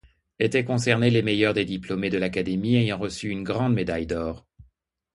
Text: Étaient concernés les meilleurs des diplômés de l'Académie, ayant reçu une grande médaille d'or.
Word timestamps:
Étaient 0.39 0.65
concernés 0.65 1.11
les 1.11 1.21
meilleurs 1.21 1.53
des 1.53 1.63
diplômés 1.63 2.09
de 2.09 2.17
l'Académie, 2.17 2.75
ayant 2.75 2.97
reçu 2.97 3.29
une 3.29 3.43
grande 3.43 3.75
médaille 3.75 4.07
d'or. 4.07 4.47